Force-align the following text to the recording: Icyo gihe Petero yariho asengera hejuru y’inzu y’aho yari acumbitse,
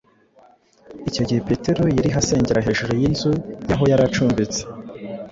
Icyo 1.09 1.21
gihe 1.27 1.39
Petero 1.49 1.83
yariho 1.95 2.17
asengera 2.23 2.65
hejuru 2.67 2.91
y’inzu 3.01 3.31
y’aho 3.69 3.83
yari 3.91 4.03
acumbitse, 4.07 4.61